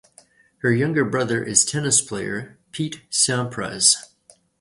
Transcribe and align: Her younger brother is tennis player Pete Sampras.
Her 0.63 0.73
younger 0.73 1.05
brother 1.05 1.43
is 1.43 1.63
tennis 1.63 2.01
player 2.01 2.57
Pete 2.71 3.01
Sampras. 3.11 3.95